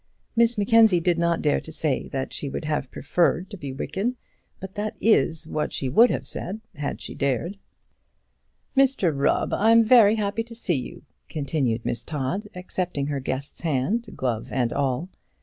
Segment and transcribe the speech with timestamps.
[0.35, 4.15] Miss Mackenzie did not dare to say that she would have preferred to be wicked,
[4.59, 7.59] but that is what she would have said if she had dared.
[8.75, 14.07] "Mr Rubb, I'm very happy to see you," continued Miss Todd, accepting her guest's hand,
[14.17, 15.09] glove and all.